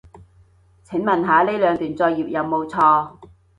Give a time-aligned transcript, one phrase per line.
[0.83, 3.19] 請問下呢兩段作業有冇錯